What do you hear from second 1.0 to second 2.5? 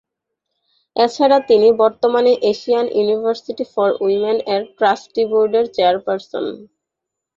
এছাড়া তিনি বর্তমানে